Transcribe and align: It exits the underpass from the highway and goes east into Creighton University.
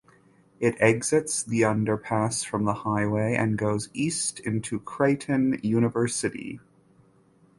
It 0.59 0.75
exits 0.79 1.43
the 1.43 1.61
underpass 1.61 2.43
from 2.43 2.65
the 2.65 2.73
highway 2.73 3.35
and 3.35 3.55
goes 3.55 3.89
east 3.93 4.39
into 4.39 4.79
Creighton 4.79 5.59
University. 5.61 6.59